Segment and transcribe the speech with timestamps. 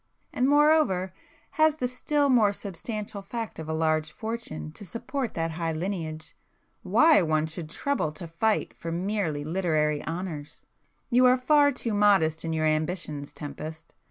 [0.33, 1.13] —and moreover
[1.61, 6.35] has the still more substantial fact of a large fortune to support that high lineage,
[6.81, 10.65] why one should trouble to fight for merely literary honours!
[11.11, 13.93] You are far too modest in your ambitions, Tempest!